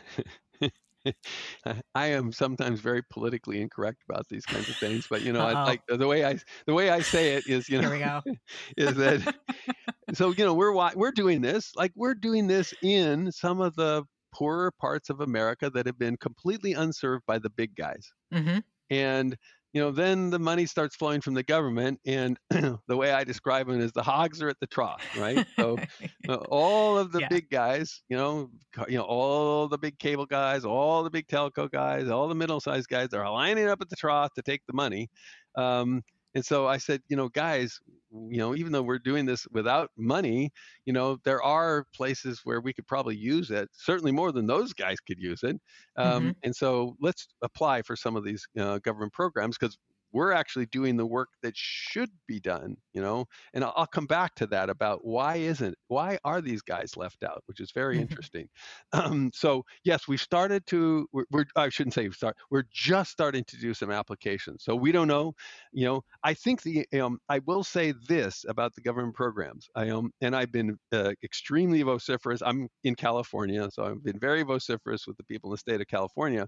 [1.96, 5.64] I am sometimes very politically incorrect about these kinds of things, but you know, I,
[5.64, 8.22] like the way I the way I say it is, you know,
[8.78, 9.36] is that
[10.14, 14.04] so you know we're we're doing this like we're doing this in some of the
[14.34, 18.60] poorer parts of America that have been completely unserved by the big guys, mm-hmm.
[18.90, 19.38] and
[19.74, 23.68] you know, then the money starts flowing from the government, and the way I describe
[23.68, 25.46] them is the hogs are at the trough, right?
[25.56, 25.78] So
[26.30, 27.28] uh, all of the yeah.
[27.30, 28.50] big guys, you know,
[28.90, 32.90] you know, all the big cable guys, all the big telco guys, all the middle-sized
[32.90, 35.10] guys they're lining up at the trough to take the money.
[35.56, 36.02] Um,
[36.34, 37.80] and so I said, you know, guys,
[38.12, 40.52] you know, even though we're doing this without money,
[40.86, 44.74] you know, there are places where we could probably use it, certainly more than those
[44.74, 45.60] guys could use it.
[45.98, 46.32] Um, mm-hmm.
[46.44, 49.78] And so let's apply for some of these uh, government programs because
[50.14, 54.34] we're actually doing the work that should be done you know and i'll, come back
[54.36, 58.04] to that about why isn't why are these guys left out which is very mm-hmm.
[58.04, 58.48] interesting
[58.94, 63.12] um, so yes we started to we're, we're, i shouldn't say we start we're just
[63.12, 65.34] starting to do some applications so we don't know
[65.74, 69.90] you know i think the um, i will say this about the government programs i
[69.90, 75.06] um and i've been uh, extremely vociferous i'm in california so i've been very vociferous
[75.06, 76.48] with the people in the state of california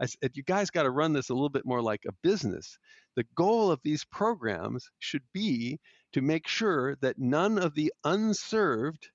[0.00, 2.78] I said, you guys got to run this a little bit more like a business.
[3.16, 5.80] The goal of these programs should be
[6.12, 9.10] to make sure that none of the unserved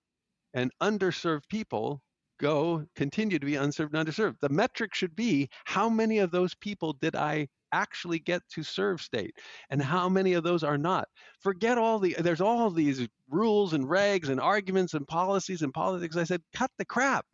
[0.53, 2.01] and underserved people
[2.39, 4.39] go continue to be unserved and underserved.
[4.41, 9.01] The metric should be how many of those people did I actually get to serve
[9.01, 9.37] state
[9.69, 11.07] and how many of those are not
[11.39, 16.17] forget all the there's all these rules and regs and arguments and policies and politics
[16.17, 17.27] i said cut the crap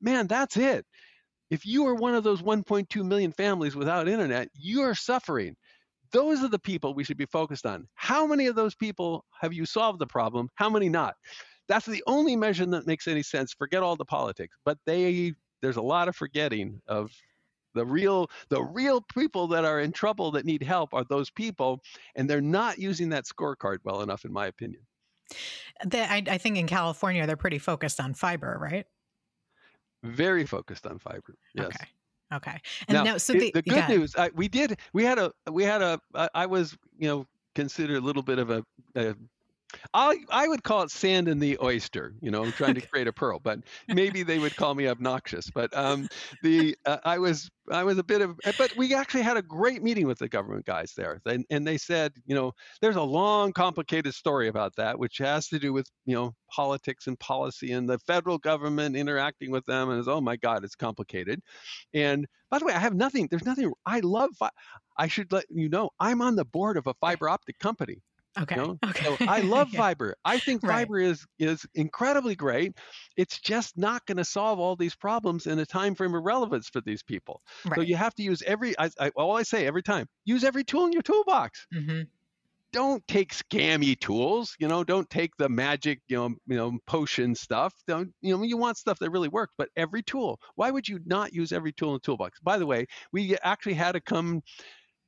[0.00, 0.86] man that's it
[1.52, 5.54] if you are one of those 1.2 million families without internet, you are suffering.
[6.12, 7.88] Those are the people we should be focused on.
[7.94, 10.48] How many of those people have you solved the problem?
[10.54, 11.14] How many not?
[11.68, 13.54] That's the only measure that makes any sense.
[13.54, 14.56] Forget all the politics.
[14.64, 17.12] But they there's a lot of forgetting of
[17.74, 21.80] the real the real people that are in trouble that need help are those people
[22.16, 24.82] and they're not using that scorecard well enough in my opinion
[25.86, 28.84] the, I, I, think in california they're pretty focused on fiber right
[30.02, 31.86] very focused on fiber yes okay
[32.32, 35.32] okay and now, now so the, the good news I, we did we had a
[35.50, 36.00] we had a
[36.34, 38.64] I was you know considered a little bit of a,
[38.96, 39.14] a
[39.94, 42.14] I I would call it sand in the oyster.
[42.20, 45.50] You know, I'm trying to create a pearl, but maybe they would call me obnoxious.
[45.50, 46.08] But um,
[46.42, 49.82] the uh, I was I was a bit of, but we actually had a great
[49.82, 53.52] meeting with the government guys there, and, and they said, you know, there's a long,
[53.52, 57.88] complicated story about that, which has to do with you know politics and policy and
[57.88, 61.40] the federal government interacting with them, and it's oh my God, it's complicated.
[61.94, 63.28] And by the way, I have nothing.
[63.30, 63.72] There's nothing.
[63.86, 64.30] I love.
[64.98, 68.02] I should let you know I'm on the board of a fiber optic company.
[68.40, 68.56] Okay.
[68.56, 68.78] You know?
[68.88, 69.04] Okay.
[69.04, 70.16] So I love fiber.
[70.24, 71.06] I think fiber right.
[71.06, 72.72] is is incredibly great.
[73.16, 76.68] It's just not going to solve all these problems in a time frame of relevance
[76.68, 77.42] for these people.
[77.66, 77.76] Right.
[77.76, 78.78] So you have to use every.
[78.78, 81.66] I, I all I say every time: use every tool in your toolbox.
[81.74, 82.02] Mm-hmm.
[82.72, 84.56] Don't take scammy tools.
[84.58, 87.74] You know, don't take the magic, you know, you know, potion stuff.
[87.86, 89.52] Don't, you know, you want stuff that really works.
[89.58, 90.40] But every tool.
[90.54, 92.40] Why would you not use every tool in the toolbox?
[92.40, 94.40] By the way, we actually had to come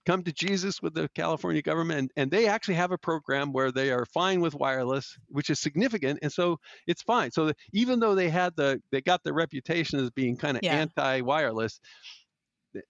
[0.06, 3.70] come to Jesus with the California government, and, and, they actually have a program where
[3.70, 7.30] they are fine with wireless, which is significant, and so it's fine.
[7.30, 10.74] So even though they had the they got the reputation as being kind of yeah.
[10.74, 11.80] anti-wireless,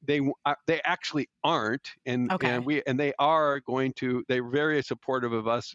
[0.03, 2.51] they uh, they actually aren't and okay.
[2.51, 5.75] and we and they are going to they're very supportive of us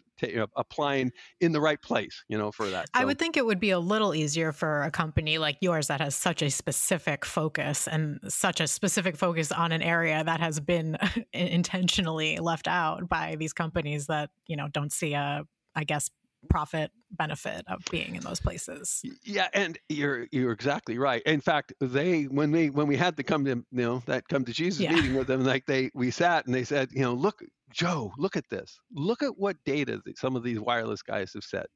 [0.56, 3.00] applying in the right place you know for that so.
[3.00, 6.00] i would think it would be a little easier for a company like yours that
[6.00, 10.60] has such a specific focus and such a specific focus on an area that has
[10.60, 10.96] been
[11.32, 15.42] intentionally left out by these companies that you know don't see a
[15.74, 16.10] i guess
[16.48, 19.02] profit benefit of being in those places.
[19.24, 21.22] Yeah, and you're you're exactly right.
[21.22, 24.44] In fact, they when we when we had to come to you know that come
[24.44, 24.92] to Jesus yeah.
[24.92, 27.42] meeting with them, like they we sat and they said, you know, look,
[27.72, 28.78] Joe, look at this.
[28.92, 31.66] Look at what data that some of these wireless guys have said.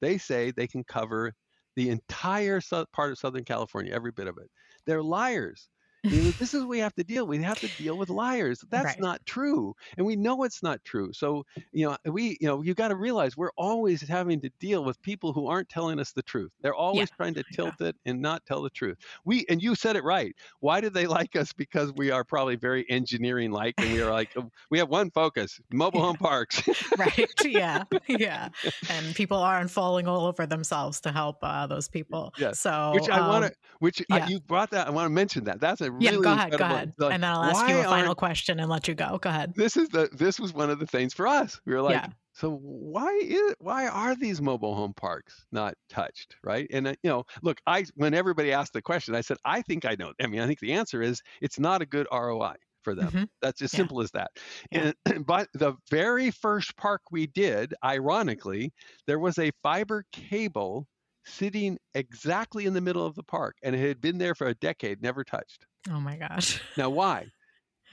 [0.00, 1.34] They say they can cover
[1.76, 2.60] the entire
[2.92, 4.50] part of Southern California, every bit of it.
[4.86, 5.68] They're liars.
[6.38, 7.26] this is what we have to deal.
[7.26, 8.64] We have to deal with liars.
[8.70, 9.00] That's right.
[9.00, 11.12] not true, and we know it's not true.
[11.12, 14.82] So you know, we you know, you got to realize we're always having to deal
[14.84, 16.50] with people who aren't telling us the truth.
[16.62, 17.16] They're always yeah.
[17.16, 17.88] trying to tilt yeah.
[17.88, 18.96] it and not tell the truth.
[19.24, 20.34] We and you said it right.
[20.60, 21.52] Why do they like us?
[21.52, 24.34] Because we are probably very engineering like, and we are like
[24.70, 26.62] we have one focus: mobile home parks.
[26.98, 27.30] right.
[27.44, 27.84] Yeah.
[28.08, 28.48] Yeah.
[28.88, 32.34] And people aren't falling all over themselves to help uh, those people.
[32.36, 32.52] Yeah.
[32.52, 34.24] So which I want to, um, which yeah.
[34.24, 34.88] I, you brought that.
[34.88, 35.60] I want to mention that.
[35.60, 37.84] That's a really yeah, go ahead, go ahead, like, and then I'll ask you a
[37.84, 39.18] final question and let you go.
[39.18, 39.52] Go ahead.
[39.56, 41.60] This is the this was one of the things for us.
[41.66, 42.08] We were like, yeah.
[42.32, 46.68] so why is why are these mobile home parks not touched, right?
[46.72, 49.84] And uh, you know, look, I when everybody asked the question, I said, I think
[49.84, 50.12] I know.
[50.20, 53.08] I mean, I think the answer is it's not a good ROI for them.
[53.08, 53.24] Mm-hmm.
[53.42, 53.76] That's as yeah.
[53.78, 54.30] simple as that.
[54.70, 54.92] Yeah.
[55.06, 58.72] And, but the very first park we did, ironically,
[59.06, 60.86] there was a fiber cable
[61.24, 64.54] sitting exactly in the middle of the park and it had been there for a
[64.54, 65.66] decade, never touched.
[65.90, 66.60] Oh my gosh.
[66.76, 67.26] Now, why?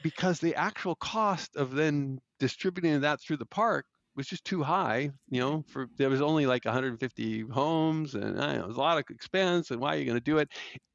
[0.04, 3.86] Because the actual cost of then distributing that through the park
[4.16, 5.12] was just too high.
[5.30, 8.82] You know, for there was only like 150 homes, and I know, it was a
[8.82, 9.72] lot of expense.
[9.72, 10.50] And why are you going to do it?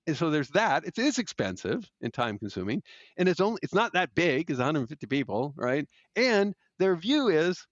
[0.06, 0.84] And so there's that.
[0.84, 2.82] It is expensive and time consuming,
[3.16, 5.86] and it's only it's not that big as 150 people, right?
[6.16, 7.64] And their view is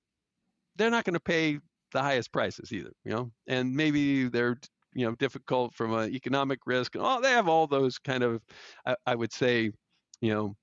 [0.77, 1.59] they're not going to pay
[1.93, 2.93] the highest prices either.
[3.05, 4.59] You know, and maybe they're
[4.95, 8.41] you know difficult from an economic risk and oh they have all those kind of
[8.87, 9.71] I, I, would say
[10.21, 10.57] you know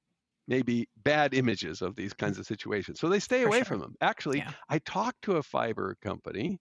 [0.48, 2.18] maybe bad images of these mm.
[2.18, 3.00] kinds of situations.
[3.00, 3.66] So they stay For away sure.
[3.66, 4.52] from them actually yeah.
[4.70, 6.60] i talked to a fiber company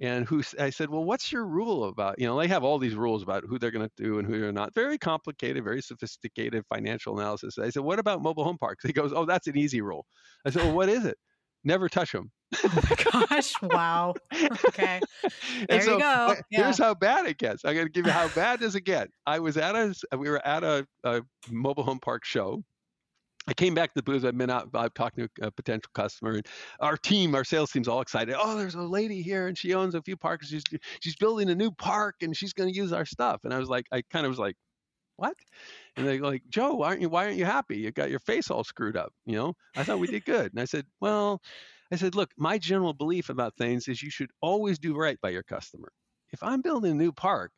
[0.00, 2.94] and who i said well what's your rule about you know they have all these
[2.94, 4.74] rules about who they're going to do and who they're not.
[4.74, 7.58] Very complicated very sophisticated financial analysis.
[7.58, 8.84] I said what about mobile home parks?
[8.84, 10.06] He goes oh that's an easy rule.
[10.44, 11.16] I said well what is it?
[11.64, 12.30] Never touch them
[12.64, 13.52] oh my gosh!
[13.62, 14.14] Wow.
[14.68, 15.00] Okay.
[15.68, 16.34] There so, you go.
[16.50, 16.64] Yeah.
[16.64, 17.64] Here's how bad it gets.
[17.64, 19.08] I'm going to give you how bad does it get.
[19.26, 22.62] I was at a we were at a, a mobile home park show.
[23.48, 24.24] I came back to the booth.
[24.24, 26.46] I've been out, I'm talking to a potential customer, and
[26.80, 28.34] our team, our sales team's all excited.
[28.36, 30.48] Oh, there's a lady here, and she owns a few parks.
[30.48, 30.64] She's
[31.00, 33.40] she's building a new park, and she's going to use our stuff.
[33.44, 34.56] And I was like, I kind of was like,
[35.16, 35.34] what?
[35.96, 37.08] And they're like, Joe, aren't you?
[37.08, 37.78] Why aren't you happy?
[37.78, 39.12] You got your face all screwed up.
[39.24, 40.52] You know, I thought we did good.
[40.52, 41.40] And I said, well,
[41.92, 45.30] I said, look, my general belief about things is you should always do right by
[45.30, 45.92] your customer.
[46.32, 47.52] If I'm building a new park,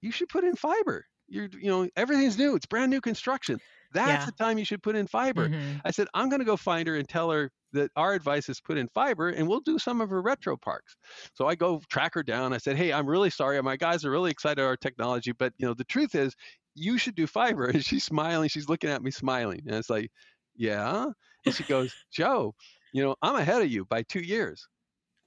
[0.00, 1.06] you should put in fiber.
[1.28, 2.54] you're you know everything's new.
[2.54, 3.60] It's brand new construction.
[3.92, 4.26] That's yeah.
[4.26, 5.48] the time you should put in fiber.
[5.48, 5.78] Mm-hmm.
[5.84, 8.60] I said, I'm going to go find her and tell her that our advice is
[8.60, 10.96] put in fiber and we'll do some of her retro parks.
[11.34, 12.52] So I go track her down.
[12.52, 13.60] I said, Hey, I'm really sorry.
[13.62, 16.34] My guys are really excited about our technology, but you know, the truth is
[16.74, 17.66] you should do fiber.
[17.72, 18.48] And she's smiling.
[18.48, 19.62] She's looking at me smiling.
[19.66, 20.10] And it's like,
[20.56, 21.06] yeah.
[21.44, 22.54] And she goes, Joe,
[22.92, 24.66] you know, I'm ahead of you by two years.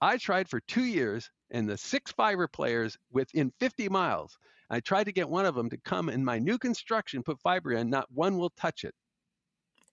[0.02, 4.38] I tried for two years and the six fiber players within 50 miles
[4.70, 7.74] I tried to get one of them to come in my new construction, put fiber
[7.74, 7.90] in.
[7.90, 8.94] Not one will touch it.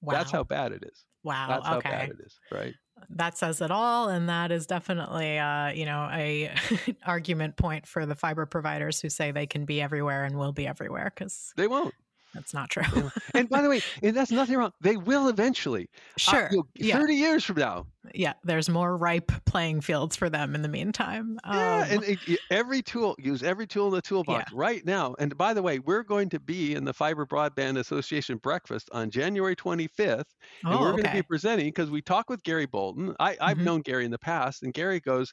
[0.01, 0.15] Wow.
[0.15, 1.05] That's how bad it is.
[1.23, 1.47] Wow.
[1.49, 2.39] That's how bad it is.
[2.51, 2.75] Right.
[3.11, 6.53] That says it all, and that is definitely, uh, you know, a
[7.07, 10.67] argument point for the fiber providers who say they can be everywhere and will be
[10.67, 11.95] everywhere because they won't.
[12.35, 13.11] That's not true.
[13.35, 14.73] and by the way, and that's nothing wrong.
[14.81, 15.89] They will eventually.
[16.17, 16.47] Sure.
[16.47, 17.27] Uh, you know, 30 yeah.
[17.27, 17.87] years from now.
[18.15, 18.33] Yeah.
[18.43, 21.39] There's more ripe playing fields for them in the meantime.
[21.47, 21.83] Yeah.
[21.83, 22.19] Um, and it,
[22.51, 24.59] every tool, use every tool in the toolbox yeah.
[24.59, 25.15] right now.
[25.19, 29.11] And by the way, we're going to be in the Fiber Broadband Association breakfast on
[29.11, 30.25] January 25th.
[30.65, 33.15] And oh, we're going to be presenting because we talked with Gary Bolton.
[33.21, 33.65] I, I've mm-hmm.
[33.65, 35.33] known Gary in the past, and Gary goes,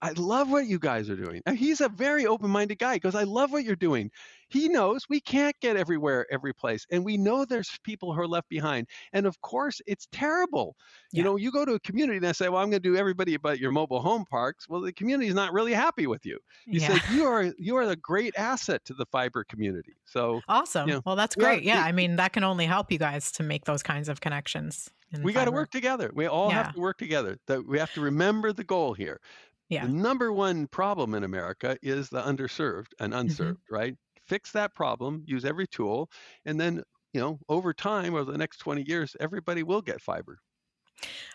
[0.00, 1.42] I love what you guys are doing.
[1.46, 4.10] And he's a very open minded guy because I love what you're doing.
[4.48, 6.86] He knows we can't get everywhere, every place.
[6.90, 8.86] And we know there's people who are left behind.
[9.12, 10.76] And of course, it's terrible.
[11.12, 11.18] Yeah.
[11.18, 12.96] You know, you go to a community and they say, well, I'm going to do
[12.96, 14.68] everybody but your mobile home parks.
[14.68, 16.38] Well, the community is not really happy with you.
[16.64, 16.98] You yeah.
[16.98, 19.96] say, you are, you are a great asset to the fiber community.
[20.06, 20.88] So awesome.
[20.88, 21.64] You know, well, that's great.
[21.64, 21.82] Yeah.
[21.82, 24.90] I mean, that can only help you guys to make those kinds of connections.
[25.22, 26.10] We got to work together.
[26.14, 26.64] We all yeah.
[26.64, 27.38] have to work together.
[27.46, 29.20] That we have to remember the goal here.
[29.68, 29.86] Yeah.
[29.86, 33.20] The number one problem in America is the underserved and mm-hmm.
[33.20, 33.74] unserved, mm-hmm.
[33.74, 33.96] right?
[34.26, 36.10] Fix that problem, use every tool,
[36.44, 40.38] and then, you know, over time, over the next 20 years, everybody will get fiber.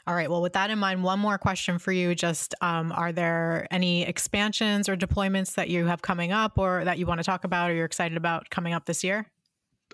[0.06, 0.30] All right.
[0.30, 2.14] Well, with that in mind, one more question for you.
[2.16, 7.00] Just um, are there any expansions or deployments that you have coming up or that
[7.00, 9.32] you want to talk about or you're excited about coming up this year?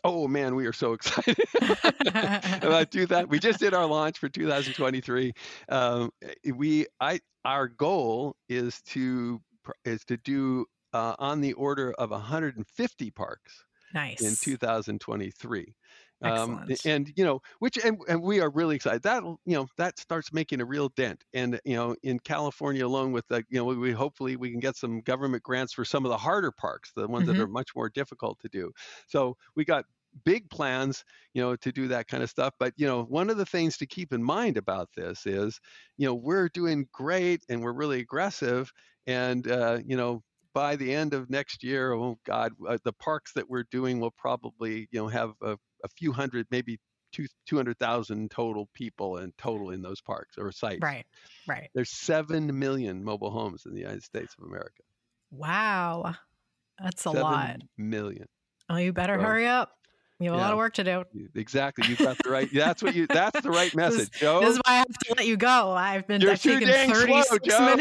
[0.04, 3.28] Oh man, we are so excited about do that.
[3.30, 5.34] We just did our launch for 2023.
[5.70, 9.42] Um, eh, we, I, our goal is to
[9.86, 13.64] is to do uh, on the order of 150 parks.
[13.94, 14.22] Nice.
[14.22, 15.76] In 2023.
[16.22, 19.04] Um, and you know which and, and we are really excited.
[19.04, 21.24] That you know that starts making a real dent.
[21.34, 24.76] And you know in california alone with the you know we hopefully we can get
[24.76, 27.38] some government grants for some of the harder parks the ones mm-hmm.
[27.38, 28.72] that are much more difficult to do.
[29.08, 29.86] So we got
[30.26, 31.04] big plans
[31.34, 32.54] you know to do that kind of stuff.
[32.60, 35.60] But you know one of the things to keep in mind about this is
[35.98, 38.72] you know we're doing great and we're really aggressive.
[39.08, 40.22] And uh, you know
[40.54, 44.12] by the end of next year oh god uh, the parks that we're doing will
[44.12, 46.80] probably you know have a a few hundred, maybe
[47.12, 50.82] two two hundred thousand total people and total in those parks or sites.
[50.82, 51.06] Right,
[51.48, 51.70] right.
[51.74, 54.84] There's seven million mobile homes in the United States of America.
[55.32, 56.16] Wow,
[56.82, 57.58] that's a seven lot.
[57.78, 58.28] Million.
[58.70, 59.72] Oh, you better so, hurry up.
[60.20, 61.06] You have yeah, a lot of work to do.
[61.36, 61.88] Exactly.
[61.88, 62.50] You've got the right.
[62.54, 63.08] That's what you.
[63.08, 64.42] That's the right message, this, Joe.
[64.42, 65.72] This is why I have to let you go.
[65.72, 66.20] I've been.
[66.20, 67.78] You're too dang slow, Joe.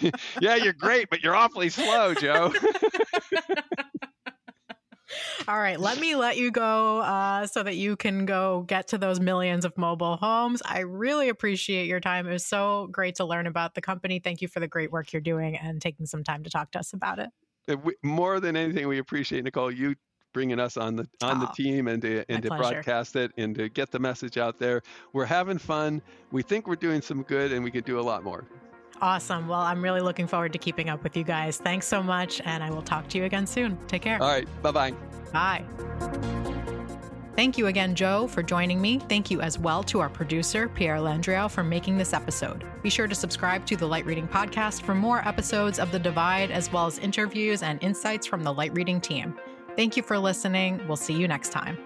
[0.40, 2.52] yeah, you're great, but you're awfully slow, Joe.
[5.46, 8.98] All right, let me let you go uh, so that you can go get to
[8.98, 10.62] those millions of mobile homes.
[10.64, 12.26] I really appreciate your time.
[12.26, 14.18] It was so great to learn about the company.
[14.18, 16.78] Thank you for the great work you're doing and taking some time to talk to
[16.78, 17.30] us about it.
[17.68, 19.94] Uh, more than anything, we appreciate Nicole you
[20.34, 22.74] bringing us on the on oh, the team and to and to pleasure.
[22.74, 24.82] broadcast it and to get the message out there.
[25.12, 26.02] We're having fun.
[26.30, 28.46] We think we're doing some good, and we could do a lot more.
[29.00, 29.46] Awesome.
[29.46, 31.58] Well, I'm really looking forward to keeping up with you guys.
[31.58, 33.78] Thanks so much, and I will talk to you again soon.
[33.86, 34.20] Take care.
[34.20, 34.48] All right.
[34.62, 34.92] Bye-bye.
[35.32, 35.64] Bye.
[37.36, 38.98] Thank you again, Joe, for joining me.
[39.08, 42.64] Thank you as well to our producer, Pierre Landriel, for making this episode.
[42.82, 46.50] Be sure to subscribe to the Light Reading Podcast for more episodes of The Divide,
[46.50, 49.36] as well as interviews and insights from the Light Reading team.
[49.76, 50.84] Thank you for listening.
[50.88, 51.78] We'll see you next time.